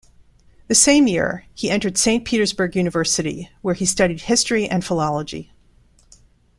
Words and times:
The 0.67 0.73
same 0.73 1.05
year 1.07 1.45
he 1.53 1.69
entered 1.69 1.95
Saint 1.95 2.25
Petersburg 2.25 2.75
University, 2.75 3.49
where 3.61 3.75
he 3.75 3.85
studied 3.85 4.21
history 4.21 4.67
and 4.67 4.83
philology. 4.83 5.51